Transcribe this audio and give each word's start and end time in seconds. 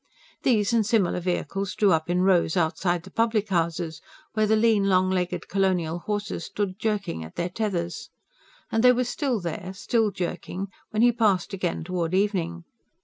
These 0.41 0.73
and 0.73 0.83
similar 0.83 1.19
vehicles 1.19 1.75
drew 1.75 1.91
up 1.91 2.09
in 2.09 2.23
rows 2.23 2.57
outside 2.57 3.03
the 3.03 3.11
public 3.11 3.49
houses, 3.49 4.01
where 4.33 4.47
the 4.47 4.55
lean, 4.55 4.85
long 4.85 5.11
legged 5.11 5.47
colonial 5.47 5.99
horses 5.99 6.45
stood 6.45 6.79
jerking 6.79 7.23
at 7.23 7.35
their 7.35 7.49
tethers; 7.49 8.09
and 8.71 8.83
they 8.83 8.93
were 8.93 9.03
still 9.03 9.39
there, 9.39 9.73
still 9.75 10.09
jerking, 10.09 10.69
when 10.89 11.03
he 11.03 11.11
passed 11.11 11.53
again 11.53 11.83
toward 11.83 12.15
evening. 12.15 12.63